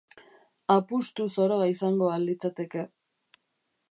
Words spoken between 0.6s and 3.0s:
Apustu zoroa izango al litzateke.